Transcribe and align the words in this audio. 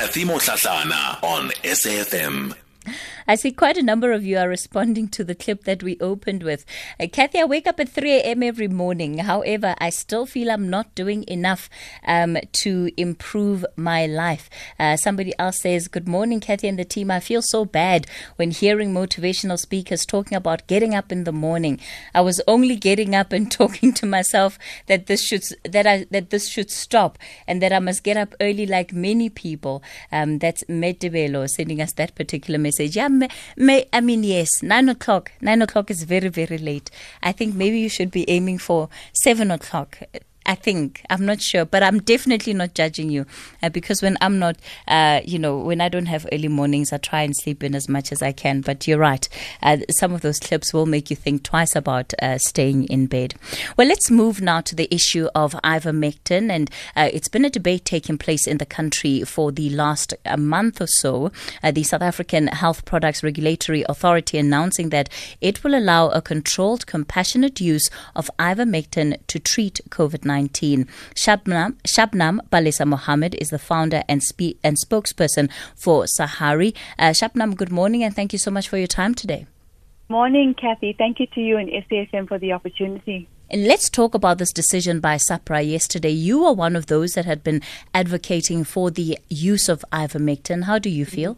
Kathy 0.00 0.24
Mohlahlana 0.24 1.22
on 1.22 1.50
SAFM. 1.62 2.69
I 3.26 3.34
see 3.34 3.52
quite 3.52 3.76
a 3.76 3.82
number 3.82 4.12
of 4.12 4.24
you 4.24 4.38
are 4.38 4.48
responding 4.48 5.08
to 5.08 5.24
the 5.24 5.34
clip 5.34 5.64
that 5.64 5.82
we 5.82 5.98
opened 6.00 6.42
with. 6.42 6.64
Uh, 6.98 7.06
Kathy, 7.12 7.38
I 7.38 7.44
wake 7.44 7.66
up 7.66 7.78
at 7.78 7.88
3 7.88 8.10
a.m. 8.12 8.42
every 8.42 8.68
morning. 8.68 9.18
However, 9.18 9.74
I 9.78 9.90
still 9.90 10.26
feel 10.26 10.50
I'm 10.50 10.68
not 10.70 10.94
doing 10.94 11.24
enough 11.28 11.68
um, 12.06 12.38
to 12.52 12.90
improve 12.96 13.64
my 13.76 14.06
life. 14.06 14.48
Uh, 14.78 14.96
somebody 14.96 15.32
else 15.38 15.60
says, 15.60 15.88
Good 15.88 16.08
morning, 16.08 16.40
Kathy 16.40 16.68
and 16.68 16.78
the 16.78 16.84
team. 16.84 17.10
I 17.10 17.20
feel 17.20 17.42
so 17.42 17.64
bad 17.64 18.06
when 18.36 18.50
hearing 18.50 18.92
motivational 18.92 19.58
speakers 19.58 20.06
talking 20.06 20.36
about 20.36 20.66
getting 20.66 20.94
up 20.94 21.12
in 21.12 21.24
the 21.24 21.32
morning. 21.32 21.78
I 22.14 22.22
was 22.22 22.40
only 22.48 22.76
getting 22.76 23.14
up 23.14 23.32
and 23.32 23.50
talking 23.60 23.92
to 23.94 24.06
myself 24.06 24.58
that 24.86 25.06
this 25.06 25.22
should 25.22 25.44
that 25.64 25.86
I 25.86 26.06
that 26.10 26.30
this 26.30 26.48
should 26.48 26.70
stop 26.70 27.18
and 27.46 27.62
that 27.62 27.72
I 27.72 27.78
must 27.78 28.02
get 28.02 28.16
up 28.16 28.34
early 28.40 28.66
like 28.66 28.92
many 28.92 29.28
people. 29.28 29.82
Um, 30.10 30.38
that's 30.38 30.64
Medibelo 30.64 31.48
sending 31.48 31.80
us 31.80 31.92
that 31.92 32.14
particular 32.14 32.58
message. 32.58 32.79
Yeah, 32.84 33.08
may, 33.08 33.28
may, 33.56 33.86
I 33.92 34.00
mean, 34.00 34.24
yes, 34.24 34.62
nine 34.62 34.88
o'clock. 34.88 35.32
Nine 35.40 35.62
o'clock 35.62 35.90
is 35.90 36.02
very, 36.04 36.28
very 36.28 36.58
late. 36.58 36.90
I 37.22 37.32
think 37.32 37.54
maybe 37.54 37.78
you 37.78 37.88
should 37.88 38.10
be 38.10 38.28
aiming 38.28 38.58
for 38.58 38.88
seven 39.12 39.50
o'clock. 39.50 39.98
I 40.46 40.54
think 40.54 41.04
I'm 41.10 41.26
not 41.26 41.40
sure, 41.40 41.64
but 41.64 41.82
I'm 41.82 42.00
definitely 42.00 42.54
not 42.54 42.74
judging 42.74 43.10
you 43.10 43.26
uh, 43.62 43.68
because 43.68 44.02
when 44.02 44.16
I'm 44.20 44.38
not, 44.38 44.56
uh, 44.88 45.20
you 45.24 45.38
know, 45.38 45.58
when 45.58 45.80
I 45.80 45.88
don't 45.88 46.06
have 46.06 46.26
early 46.32 46.48
mornings, 46.48 46.92
I 46.92 46.96
try 46.96 47.22
and 47.22 47.36
sleep 47.36 47.62
in 47.62 47.74
as 47.74 47.88
much 47.88 48.10
as 48.10 48.22
I 48.22 48.32
can. 48.32 48.62
But 48.62 48.88
you're 48.88 48.98
right, 48.98 49.28
uh, 49.62 49.78
some 49.90 50.12
of 50.12 50.22
those 50.22 50.38
clips 50.38 50.72
will 50.72 50.86
make 50.86 51.10
you 51.10 51.16
think 51.16 51.42
twice 51.42 51.76
about 51.76 52.14
uh, 52.22 52.38
staying 52.38 52.84
in 52.84 53.06
bed. 53.06 53.34
Well, 53.76 53.86
let's 53.86 54.10
move 54.10 54.40
now 54.40 54.60
to 54.62 54.74
the 54.74 54.92
issue 54.92 55.28
of 55.34 55.52
ivermectin, 55.62 56.50
and 56.50 56.70
uh, 56.96 57.10
it's 57.12 57.28
been 57.28 57.44
a 57.44 57.50
debate 57.50 57.84
taking 57.84 58.16
place 58.18 58.46
in 58.46 58.58
the 58.58 58.66
country 58.66 59.22
for 59.22 59.52
the 59.52 59.70
last 59.70 60.14
uh, 60.24 60.36
month 60.36 60.80
or 60.80 60.86
so. 60.86 61.30
the 61.62 61.82
South 61.82 62.02
African 62.02 62.46
Health 62.48 62.84
Products 62.84 63.22
Regulatory 63.22 63.84
Authority 63.88 64.38
announcing 64.38 64.88
that 64.88 65.10
it 65.40 65.62
will 65.62 65.74
allow 65.74 66.08
a 66.08 66.22
controlled, 66.22 66.86
compassionate 66.86 67.60
use 67.60 67.90
of 68.16 68.30
ivermectin 68.38 69.18
to 69.26 69.38
treat 69.38 69.80
COVID 69.90 70.24
19. 70.24 70.39
Shabnam, 70.48 71.76
Shabnam 71.82 72.40
Balisa 72.50 72.86
Mohamed 72.86 73.34
is 73.36 73.50
the 73.50 73.58
founder 73.58 74.02
and, 74.08 74.22
spe- 74.22 74.58
and 74.64 74.76
spokesperson 74.76 75.50
for 75.76 76.04
Sahari. 76.04 76.74
Uh, 76.98 77.10
Shabnam, 77.10 77.56
good 77.56 77.70
morning 77.70 78.02
and 78.02 78.14
thank 78.14 78.32
you 78.32 78.38
so 78.38 78.50
much 78.50 78.68
for 78.68 78.78
your 78.78 78.86
time 78.86 79.14
today. 79.14 79.46
Morning, 80.08 80.54
Kathy. 80.54 80.94
Thank 80.98 81.20
you 81.20 81.26
to 81.34 81.40
you 81.40 81.56
and 81.56 81.68
SAFM 81.68 82.26
for 82.26 82.38
the 82.38 82.52
opportunity. 82.52 83.28
And 83.48 83.66
let's 83.66 83.88
talk 83.90 84.14
about 84.14 84.38
this 84.38 84.52
decision 84.52 85.00
by 85.00 85.16
SAHPRA 85.16 85.68
yesterday. 85.68 86.10
You 86.10 86.44
are 86.46 86.52
one 86.52 86.76
of 86.76 86.86
those 86.86 87.14
that 87.14 87.24
had 87.24 87.42
been 87.42 87.62
advocating 87.92 88.64
for 88.64 88.90
the 88.90 89.18
use 89.28 89.68
of 89.68 89.84
ivermectin. 89.92 90.64
How 90.64 90.78
do 90.78 90.88
you 90.88 91.04
feel? 91.04 91.36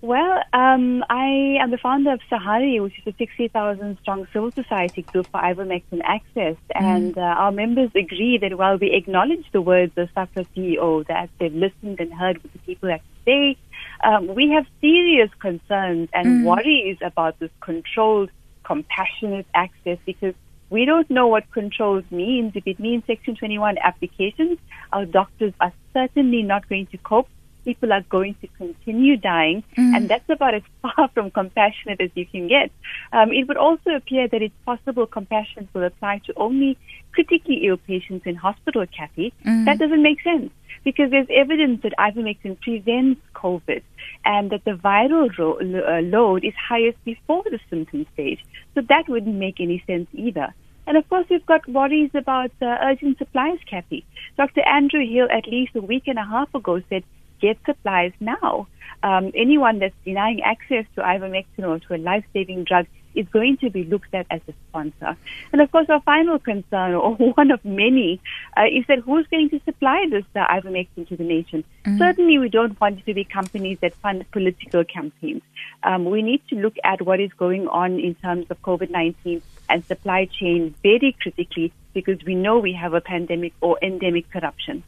Well, 0.00 0.42
um, 0.52 1.04
I 1.10 1.56
am 1.60 1.72
the 1.72 1.78
founder 1.78 2.12
of 2.12 2.20
Sahari, 2.30 2.80
which 2.80 2.96
is 2.98 3.12
a 3.12 3.16
60,000 3.18 3.98
strong 4.00 4.28
civil 4.32 4.52
society 4.52 5.02
group 5.02 5.26
for 5.26 5.40
ivermectin 5.40 6.02
access. 6.04 6.54
Mm. 6.76 6.82
And 6.82 7.18
uh, 7.18 7.22
our 7.22 7.50
members 7.50 7.90
agree 7.96 8.38
that 8.38 8.56
while 8.56 8.78
we 8.78 8.92
acknowledge 8.92 9.44
the 9.50 9.60
words 9.60 9.92
of 9.96 10.08
SAHPRA 10.14 10.46
CEO 10.56 11.04
that 11.08 11.30
they've 11.40 11.52
listened 11.52 11.98
and 11.98 12.14
heard 12.14 12.42
what 12.44 12.52
the 12.52 12.60
people 12.60 12.90
have 12.90 13.00
to 13.00 13.24
say, 13.24 13.56
um, 14.04 14.32
we 14.36 14.50
have 14.50 14.66
serious 14.80 15.30
concerns 15.40 16.08
and 16.12 16.26
mm. 16.26 16.44
worries 16.44 16.98
about 17.02 17.36
this 17.40 17.50
controlled, 17.60 18.30
compassionate 18.62 19.46
access 19.52 19.98
because 20.06 20.34
we 20.70 20.84
don't 20.84 21.10
know 21.10 21.26
what 21.26 21.50
controls 21.50 22.04
means. 22.12 22.52
If 22.54 22.68
it 22.68 22.78
means 22.78 23.02
Section 23.06 23.34
21 23.34 23.78
applications, 23.78 24.58
our 24.92 25.06
doctors 25.06 25.54
are 25.60 25.72
certainly 25.92 26.42
not 26.42 26.68
going 26.68 26.86
to 26.88 26.98
cope 26.98 27.28
people 27.68 27.92
are 27.92 28.04
going 28.08 28.34
to 28.40 28.46
continue 28.62 29.18
dying, 29.18 29.62
mm. 29.76 29.94
and 29.94 30.08
that's 30.08 30.30
about 30.30 30.54
as 30.54 30.62
far 30.82 31.08
from 31.12 31.30
compassionate 31.30 32.00
as 32.00 32.10
you 32.14 32.24
can 32.24 32.48
get. 32.48 32.70
Um, 33.12 33.30
it 33.30 33.46
would 33.46 33.58
also 33.58 33.90
appear 33.90 34.26
that 34.26 34.40
it's 34.40 34.54
possible 34.64 35.06
compassion 35.06 35.68
will 35.74 35.84
apply 35.84 36.22
to 36.26 36.32
only 36.36 36.78
critically 37.12 37.66
ill 37.66 37.76
patients 37.76 38.24
in 38.24 38.36
hospital, 38.36 38.86
Kathy. 38.96 39.34
Mm. 39.44 39.66
That 39.66 39.78
doesn't 39.78 40.02
make 40.02 40.22
sense 40.22 40.50
because 40.82 41.10
there's 41.10 41.26
evidence 41.30 41.82
that 41.82 41.92
ivermectin 41.98 42.58
prevents 42.60 43.20
COVID 43.34 43.82
and 44.24 44.50
that 44.50 44.64
the 44.64 44.76
viral 44.88 45.28
ro- 45.36 45.58
uh, 45.60 46.00
load 46.00 46.44
is 46.44 46.54
highest 46.54 47.02
before 47.04 47.42
the 47.44 47.60
symptom 47.68 48.06
stage. 48.14 48.40
So 48.74 48.80
that 48.88 49.08
wouldn't 49.08 49.36
make 49.36 49.60
any 49.60 49.82
sense 49.86 50.08
either. 50.14 50.54
And 50.88 50.96
of 50.96 51.06
course, 51.10 51.26
we've 51.28 51.44
got 51.44 51.68
worries 51.68 52.10
about 52.14 52.50
uh, 52.62 52.78
urgent 52.90 53.18
supplies, 53.18 53.58
Kathy. 53.70 54.06
Dr. 54.38 54.62
Andrew 54.66 55.04
Hill, 55.06 55.28
at 55.30 55.46
least 55.46 55.76
a 55.76 55.82
week 55.82 56.04
and 56.06 56.18
a 56.18 56.24
half 56.24 56.54
ago, 56.54 56.80
said 56.88 57.04
get 57.40 57.58
supplies 57.64 58.12
now. 58.20 58.66
Um, 59.02 59.30
anyone 59.34 59.78
that's 59.78 59.94
denying 60.04 60.42
access 60.42 60.84
to 60.96 61.02
ivermectin 61.02 61.64
or 61.66 61.78
to 61.78 61.94
a 61.94 61.98
life-saving 61.98 62.64
drug 62.64 62.86
is 63.14 63.26
going 63.28 63.56
to 63.58 63.70
be 63.70 63.84
looked 63.84 64.14
at 64.14 64.26
as 64.30 64.40
a 64.48 64.52
sponsor. 64.68 65.16
And 65.52 65.60
of 65.60 65.70
course, 65.72 65.86
our 65.88 66.00
final 66.02 66.38
concern, 66.38 66.94
or 66.94 67.14
one 67.16 67.50
of 67.50 67.64
many, 67.64 68.20
uh, 68.56 68.64
is 68.70 68.84
that 68.88 69.00
who's 69.00 69.26
going 69.26 69.50
to 69.50 69.60
supply 69.64 70.06
this 70.10 70.24
uh, 70.36 70.46
ivermectin 70.46 71.08
to 71.08 71.16
the 71.16 71.24
nation? 71.24 71.64
Mm-hmm. 71.84 71.98
Certainly, 71.98 72.38
we 72.38 72.48
don't 72.48 72.80
want 72.80 73.00
it 73.00 73.06
to 73.06 73.14
be 73.14 73.24
companies 73.24 73.78
that 73.80 73.94
fund 73.94 74.24
political 74.30 74.84
campaigns. 74.84 75.42
Um, 75.82 76.04
we 76.04 76.22
need 76.22 76.42
to 76.50 76.56
look 76.56 76.76
at 76.84 77.02
what 77.02 77.20
is 77.20 77.32
going 77.32 77.68
on 77.68 77.98
in 77.98 78.14
terms 78.14 78.46
of 78.50 78.62
COVID 78.62 78.90
19 78.90 79.42
and 79.68 79.84
supply 79.84 80.26
chain 80.26 80.74
very 80.82 81.16
critically 81.20 81.72
because 81.92 82.24
we 82.24 82.34
know 82.34 82.58
we 82.58 82.72
have 82.72 82.94
a 82.94 83.00
pandemic 83.00 83.52
or 83.60 83.78
endemic 83.82 84.30
corruption. 84.30 84.82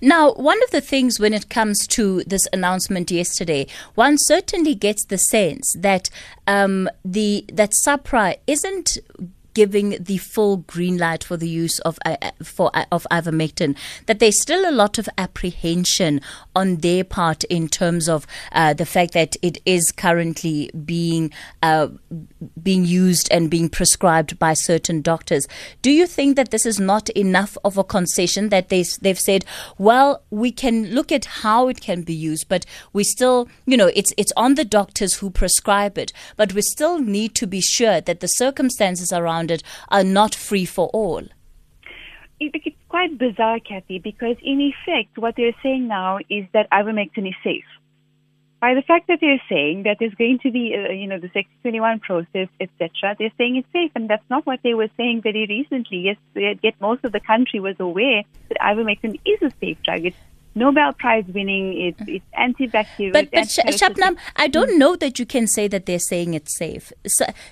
Now, 0.00 0.32
one 0.32 0.62
of 0.62 0.70
the 0.70 0.80
things 0.80 1.18
when 1.18 1.32
it 1.32 1.48
comes 1.48 1.86
to 1.88 2.22
this 2.24 2.46
announcement 2.52 3.10
yesterday, 3.10 3.66
one 3.94 4.16
certainly 4.18 4.74
gets 4.74 5.04
the 5.04 5.18
sense 5.18 5.74
that 5.78 6.10
um, 6.46 6.88
the 7.04 7.44
that 7.52 7.72
SAHPRA 7.84 8.36
isn't 8.46 8.98
giving 9.54 10.02
the 10.02 10.18
full 10.18 10.58
green 10.58 10.98
light 10.98 11.24
for 11.24 11.36
the 11.36 11.48
use 11.48 11.78
of 11.80 11.98
uh, 12.04 12.16
uh, 12.22 12.30
for 12.42 12.70
uh, 12.74 12.84
of 12.90 13.06
ivermectin, 13.10 13.76
that 14.06 14.18
there's 14.18 14.40
still 14.40 14.68
a 14.68 14.72
lot 14.72 14.98
of 14.98 15.08
apprehension 15.18 16.20
on 16.54 16.76
their 16.76 17.04
part 17.04 17.44
in 17.44 17.68
terms 17.68 18.08
of 18.08 18.26
uh, 18.52 18.74
the 18.74 18.86
fact 18.86 19.12
that 19.12 19.36
it 19.42 19.58
is 19.64 19.92
currently 19.92 20.70
being 20.84 21.32
being 22.62 22.84
used 22.84 23.28
and 23.30 23.50
being 23.50 23.68
prescribed 23.68 24.38
by 24.38 24.52
certain 24.54 25.00
doctors. 25.00 25.46
Do 25.80 25.90
you 25.90 26.06
think 26.06 26.36
that 26.36 26.50
this 26.50 26.66
is 26.66 26.80
not 26.80 27.08
enough 27.10 27.56
of 27.64 27.78
a 27.78 27.84
concession 27.84 28.48
that 28.50 28.68
they 28.68 28.84
they've 29.00 29.18
said, 29.18 29.44
well, 29.78 30.22
we 30.30 30.50
can 30.50 30.94
look 30.94 31.12
at 31.12 31.24
how 31.24 31.68
it 31.68 31.80
can 31.80 32.02
be 32.02 32.14
used, 32.14 32.48
but 32.48 32.66
we 32.92 33.04
still, 33.04 33.48
you 33.66 33.76
know, 33.76 33.90
it's 33.94 34.12
it's 34.16 34.32
on 34.36 34.54
the 34.54 34.64
doctors 34.64 35.16
who 35.16 35.30
prescribe 35.30 35.98
it, 35.98 36.12
but 36.36 36.52
we 36.52 36.62
still 36.62 36.98
need 36.98 37.34
to 37.34 37.46
be 37.46 37.60
sure 37.60 38.00
that 38.00 38.20
the 38.20 38.28
circumstances 38.28 39.12
around 39.12 39.41
are 39.88 40.04
not 40.04 40.34
free 40.34 40.64
for 40.64 40.88
all. 40.88 41.22
It's 42.40 42.76
quite 42.88 43.18
bizarre, 43.18 43.60
Kathy, 43.60 43.98
because 43.98 44.36
in 44.42 44.60
effect, 44.60 45.16
what 45.16 45.36
they're 45.36 45.54
saying 45.62 45.86
now 45.86 46.18
is 46.28 46.44
that 46.52 46.68
ivermectin 46.70 47.28
is 47.28 47.34
safe. 47.44 47.64
By 48.60 48.74
the 48.74 48.82
fact 48.82 49.08
that 49.08 49.18
they're 49.20 49.42
saying 49.48 49.84
that 49.84 49.96
there's 49.98 50.14
going 50.14 50.38
to 50.40 50.50
be, 50.50 50.74
uh, 50.76 50.92
you 50.92 51.06
know, 51.08 51.18
the 51.18 51.28
Section 51.28 51.52
21 51.62 52.00
process, 52.00 52.48
etc., 52.60 53.16
they're 53.18 53.32
saying 53.38 53.56
it's 53.56 53.72
safe, 53.72 53.90
and 53.94 54.08
that's 54.08 54.28
not 54.30 54.46
what 54.46 54.60
they 54.62 54.74
were 54.74 54.88
saying 54.96 55.22
very 55.22 55.46
recently. 55.48 55.98
Yes, 55.98 56.16
yet 56.34 56.74
most 56.80 57.04
of 57.04 57.12
the 57.12 57.20
country 57.20 57.58
was 57.60 57.76
aware 57.80 58.22
that 58.48 58.58
ivermectin 58.58 59.20
is 59.24 59.42
a 59.42 59.50
safe 59.60 59.78
drug. 59.82 60.04
It's 60.06 60.16
Nobel 60.54 60.92
Prize 60.92 61.24
winning. 61.32 61.80
It's, 61.80 62.00
it's 62.06 62.24
antibacterial. 62.38 63.12
But, 63.12 63.30
but 63.30 63.44
Shabnam, 63.44 64.16
I 64.36 64.48
don't 64.48 64.78
know 64.78 64.96
that 64.96 65.18
you 65.18 65.26
can 65.26 65.46
say 65.46 65.68
that 65.68 65.86
they're 65.86 65.98
saying 65.98 66.34
it's 66.34 66.56
safe. 66.56 66.92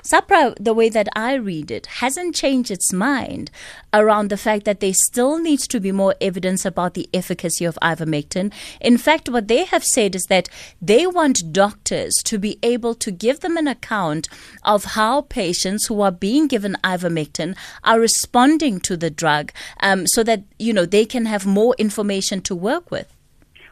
SAHPRA, 0.04 0.56
the 0.60 0.74
way 0.74 0.88
that 0.90 1.08
I 1.16 1.34
read 1.34 1.70
it, 1.70 1.86
hasn't 1.86 2.34
changed 2.34 2.70
its 2.70 2.92
mind 2.92 3.50
around 3.92 4.28
the 4.28 4.36
fact 4.36 4.64
that 4.64 4.80
there 4.80 4.94
still 4.94 5.38
needs 5.38 5.66
to 5.68 5.80
be 5.80 5.92
more 5.92 6.14
evidence 6.20 6.64
about 6.64 6.94
the 6.94 7.08
efficacy 7.14 7.64
of 7.64 7.78
ivermectin. 7.82 8.52
In 8.80 8.98
fact, 8.98 9.28
what 9.28 9.48
they 9.48 9.64
have 9.64 9.84
said 9.84 10.14
is 10.14 10.24
that 10.24 10.48
they 10.80 11.06
want 11.06 11.52
doctors 11.52 12.14
to 12.24 12.38
be 12.38 12.58
able 12.62 12.94
to 12.96 13.10
give 13.10 13.40
them 13.40 13.56
an 13.56 13.66
account 13.66 14.28
of 14.62 14.84
how 14.84 15.22
patients 15.22 15.86
who 15.86 16.00
are 16.02 16.12
being 16.12 16.46
given 16.46 16.76
ivermectin 16.84 17.56
are 17.84 17.98
responding 17.98 18.78
to 18.80 18.96
the 18.96 19.10
drug 19.10 19.52
um, 19.80 20.06
so 20.06 20.22
that, 20.22 20.44
you 20.58 20.72
know, 20.72 20.84
they 20.84 21.04
can 21.04 21.26
have 21.26 21.46
more 21.46 21.74
information 21.78 22.40
to 22.42 22.54
work 22.54 22.89
with? 22.89 22.89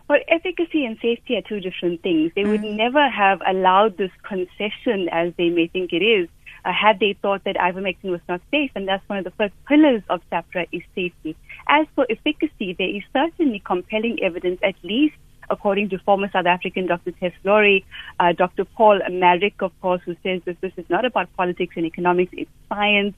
Well, 0.09 0.21
efficacy 0.29 0.87
and 0.87 0.97
safety 1.03 1.37
are 1.37 1.43
two 1.43 1.61
different 1.61 2.03
things. 2.03 2.33
They 2.35 2.45
mm. 2.45 2.51
would 2.51 2.63
never 2.63 3.09
have 3.09 3.43
allowed 3.47 3.99
this 3.99 4.11
concession 4.23 5.09
as 5.13 5.35
they 5.37 5.51
may 5.51 5.67
think 5.67 5.93
it 5.93 6.03
is 6.03 6.29
uh, 6.65 6.73
had 6.73 6.99
they 6.99 7.15
thought 7.21 7.45
that 7.45 7.57
ivermectin 7.57 8.11
was 8.11 8.21
not 8.29 8.41
safe. 8.51 8.71
And 8.75 8.89
that's 8.89 9.07
one 9.09 9.19
of 9.19 9.25
the 9.25 9.33
first 9.33 9.53
pillars 9.67 10.03
of 10.09 10.23
SAHPRA 10.33 10.67
is 10.73 10.83
safety. 10.95 11.37
As 11.69 11.87
for 11.95 12.07
efficacy, 12.09 12.75
there 12.79 12.89
is 12.89 13.03
certainly 13.13 13.63
compelling 13.65 14.19
evidence, 14.23 14.61
at 14.63 14.75
least 14.83 15.15
according 15.51 15.89
to 15.91 15.99
former 16.01 16.31
South 16.31 16.47
African 16.47 16.87
Dr. 16.87 17.11
Tess 17.13 17.33
Lawrie, 17.43 17.85
uh, 18.21 18.33
Dr. 18.33 18.65
Paul 18.65 19.01
Marik, 19.11 19.61
of 19.61 19.79
course, 19.81 20.03
who 20.05 20.15
says 20.23 20.43
that 20.45 20.61
this 20.61 20.73
is 20.77 20.85
not 20.91 21.07
about 21.07 21.35
politics 21.37 21.75
and 21.77 21.87
economics, 21.87 22.33
it's 22.37 22.51
science. 22.69 23.15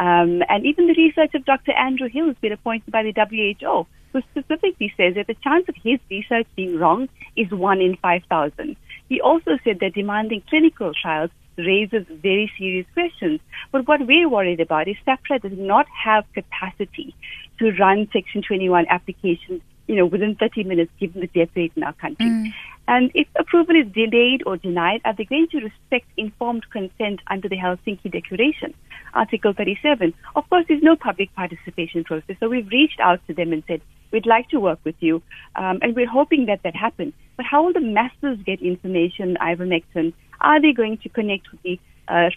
Um, 0.00 0.42
and 0.48 0.66
even 0.66 0.88
the 0.88 0.94
research 0.94 1.34
of 1.34 1.44
Dr. 1.44 1.72
Andrew 1.72 2.08
Hill 2.08 2.26
has 2.26 2.36
been 2.40 2.52
appointed 2.52 2.90
by 2.92 3.04
the 3.04 3.12
WHO 3.12 3.86
who 4.12 4.22
specifically 4.30 4.92
says 4.96 5.14
that 5.14 5.26
the 5.26 5.34
chance 5.34 5.68
of 5.68 5.74
his 5.82 5.98
research 6.10 6.46
being 6.56 6.78
wrong 6.78 7.08
is 7.36 7.50
1 7.50 7.80
in 7.80 7.96
5,000. 7.96 8.76
He 9.08 9.20
also 9.20 9.58
said 9.64 9.80
that 9.80 9.94
demanding 9.94 10.42
clinical 10.48 10.92
trials 10.94 11.30
raises 11.56 12.06
very 12.08 12.50
serious 12.56 12.86
questions. 12.94 13.40
But 13.72 13.86
what 13.88 14.06
we're 14.06 14.28
worried 14.28 14.60
about 14.60 14.88
is 14.88 14.96
SAHPRA 15.06 15.42
does 15.42 15.58
not 15.58 15.86
have 15.88 16.24
capacity 16.32 17.14
to 17.58 17.72
run 17.72 18.08
Section 18.12 18.42
21 18.42 18.86
applications, 18.88 19.60
you 19.86 19.96
know, 19.96 20.06
within 20.06 20.36
30 20.36 20.64
minutes, 20.64 20.92
given 21.00 21.20
the 21.20 21.26
death 21.26 21.50
rate 21.56 21.72
in 21.74 21.82
our 21.82 21.94
country. 21.94 22.26
Mm. 22.26 22.52
And 22.88 23.10
if 23.14 23.28
approval 23.38 23.76
is 23.76 23.86
delayed 23.92 24.42
or 24.46 24.56
denied, 24.56 25.02
are 25.04 25.12
they 25.12 25.24
going 25.24 25.46
to 25.50 25.58
respect 25.58 26.06
informed 26.16 26.64
consent 26.70 27.20
under 27.26 27.46
the 27.46 27.58
Helsinki 27.58 28.10
Declaration, 28.10 28.72
Article 29.12 29.52
37? 29.52 30.14
Of 30.34 30.48
course, 30.48 30.64
there's 30.68 30.82
no 30.82 30.96
public 30.96 31.32
participation 31.34 32.02
process. 32.02 32.36
So 32.40 32.48
we've 32.48 32.68
reached 32.68 32.98
out 32.98 33.20
to 33.26 33.34
them 33.34 33.52
and 33.52 33.62
said, 33.68 33.82
we'd 34.10 34.24
like 34.24 34.48
to 34.48 34.58
work 34.58 34.78
with 34.84 34.94
you. 35.00 35.22
Um, 35.54 35.80
and 35.82 35.94
we're 35.94 36.08
hoping 36.08 36.46
that 36.46 36.62
that 36.64 36.74
happens. 36.74 37.12
But 37.36 37.44
how 37.44 37.62
will 37.62 37.74
the 37.74 37.80
masses 37.80 38.38
get 38.46 38.62
information, 38.62 39.36
ivermectin? 39.38 40.14
Are 40.40 40.58
they 40.58 40.72
going 40.72 40.96
to 40.98 41.10
connect 41.10 41.52
with 41.52 41.60
the 41.62 41.78
uh, 42.08 42.30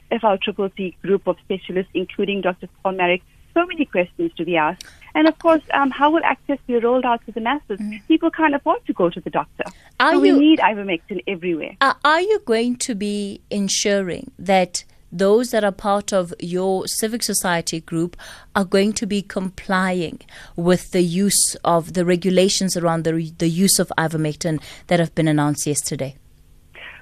group 1.01 1.27
of 1.27 1.37
specialists, 1.45 1.91
including 1.93 2.41
Dr. 2.41 2.67
Paul 2.83 2.93
Marik? 2.93 3.23
So 3.53 3.65
many 3.65 3.85
questions 3.85 4.31
to 4.37 4.45
be 4.45 4.57
asked. 4.57 4.85
And 5.13 5.27
of 5.27 5.37
course, 5.39 5.61
um, 5.73 5.91
how 5.91 6.11
will 6.11 6.23
access 6.23 6.57
be 6.67 6.77
rolled 6.77 7.05
out 7.05 7.25
to 7.25 7.31
the 7.31 7.41
masses? 7.41 7.79
Mm. 7.79 8.01
People 8.07 8.31
can't 8.31 8.55
afford 8.55 8.85
to 8.85 8.93
go 8.93 9.09
to 9.09 9.19
the 9.19 9.29
doctor. 9.29 9.65
Are 9.99 10.13
so 10.13 10.23
you, 10.23 10.37
we 10.37 10.39
need 10.39 10.59
ivermectin 10.59 11.21
everywhere. 11.27 11.75
Uh, 11.81 11.93
are 12.05 12.21
you 12.21 12.39
going 12.45 12.77
to 12.77 12.95
be 12.95 13.41
ensuring 13.49 14.31
that 14.39 14.85
those 15.11 15.51
that 15.51 15.63
are 15.63 15.73
part 15.73 16.13
of 16.13 16.33
your 16.39 16.87
civic 16.87 17.21
society 17.23 17.81
group 17.81 18.15
are 18.55 18.63
going 18.63 18.93
to 18.93 19.05
be 19.05 19.21
complying 19.21 20.21
with 20.55 20.91
the 20.91 21.01
use 21.01 21.55
of 21.65 21.93
the 21.93 22.05
regulations 22.05 22.77
around 22.77 23.03
the, 23.03 23.33
the 23.37 23.49
use 23.49 23.79
of 23.79 23.91
ivermectin 23.97 24.61
that 24.87 24.99
have 24.99 25.13
been 25.13 25.27
announced 25.27 25.67
yesterday? 25.67 26.15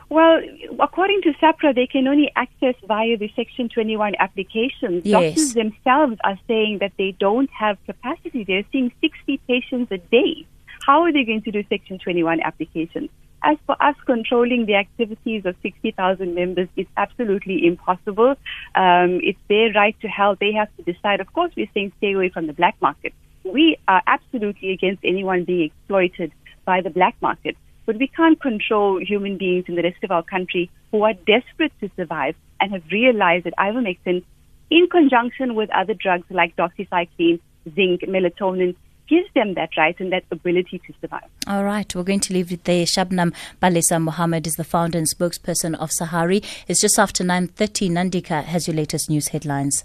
Well, 0.10 0.42
according 0.80 1.22
to 1.22 1.34
SAHPRA, 1.34 1.76
they 1.76 1.86
can 1.86 2.08
only 2.08 2.32
access 2.36 2.74
via 2.88 3.16
the 3.16 3.32
Section 3.36 3.70
21 3.70 4.16
applications. 4.18 5.06
Yes. 5.06 5.36
Doctors 5.36 5.54
themselves 5.54 6.18
are 6.24 6.40
saying 6.48 6.80
that 6.80 6.94
they 6.98 7.12
don't 7.20 7.50
have 7.52 7.78
capacity. 7.86 8.44
They're 8.44 8.66
seeing 8.72 8.92
60 9.02 9.38
patients 9.48 9.92
a 9.92 10.00
day. 10.00 10.48
How 10.86 11.04
are 11.04 11.14
they 11.14 11.24
going 11.24 11.44
to 11.44 11.52
do 11.52 11.64
Section 11.70 12.00
21 12.00 12.42
applications? 12.42 13.10
As 13.44 13.58
for 13.68 13.82
us 13.82 13.96
controlling 14.06 14.66
the 14.66 14.76
activities 14.76 15.46
of 15.46 15.56
60,000 15.62 16.34
members, 16.34 16.68
it's 16.76 16.90
absolutely 16.98 17.66
impossible. 17.68 18.36
Um, 18.76 19.22
it's 19.24 19.40
their 19.48 19.72
right 19.74 19.96
to 20.02 20.08
help. 20.08 20.40
They 20.40 20.54
have 20.54 20.76
to 20.78 20.92
decide. 20.92 21.20
Of 21.20 21.32
course, 21.34 21.52
we're 21.56 21.70
saying 21.76 21.94
stay 22.00 22.14
away 22.14 22.30
from 22.30 22.48
the 22.48 22.54
black 22.54 22.76
market. 22.82 23.14
We 23.44 23.78
are 23.88 24.02
absolutely 24.08 24.72
against 24.72 25.06
anyone 25.06 25.44
being 25.44 25.66
exploited 25.66 26.34
by 26.66 26.82
the 26.82 26.90
black 26.90 27.16
market. 27.22 27.56
But 27.90 27.98
we 27.98 28.08
can't 28.08 28.40
control 28.40 29.04
human 29.04 29.40
beings 29.40 29.66
in 29.68 29.74
the 29.74 29.82
rest 29.82 30.04
of 30.04 30.12
our 30.12 30.22
country 30.22 30.70
who 30.92 31.02
are 31.02 31.14
desperate 31.14 31.72
to 31.80 31.90
survive 31.96 32.36
and 32.62 32.72
have 32.72 32.84
realized 32.92 33.46
that 33.46 33.56
ivermectin, 33.58 34.24
in 34.70 34.88
conjunction 34.92 35.56
with 35.56 35.72
other 35.72 35.96
drugs 35.96 36.28
like 36.30 36.56
doxycycline, 36.56 37.40
zinc, 37.74 38.02
melatonin, 38.02 38.76
gives 39.08 39.28
them 39.34 39.56
that 39.56 39.72
right 39.76 40.00
and 40.00 40.12
that 40.14 40.24
ability 40.30 40.80
to 40.86 40.94
survive. 41.02 41.28
All 41.48 41.64
right, 41.64 41.96
we're 41.96 42.04
going 42.04 42.20
to 42.20 42.34
leave 42.36 42.52
it 42.52 42.66
there. 42.66 42.86
Shabnam 42.86 43.34
Balisa 43.60 44.00
Mohamed 44.00 44.46
is 44.46 44.54
the 44.54 44.64
founder 44.64 45.00
and 45.00 45.08
spokesperson 45.08 45.74
of 45.80 45.90
Sahari. 45.90 46.46
It's 46.68 46.82
just 46.82 47.00
after 47.00 47.24
9.30. 47.24 47.90
Nandika 47.90 48.44
has 48.44 48.68
your 48.68 48.78
latest 48.78 49.10
news 49.10 49.30
headlines. 49.30 49.84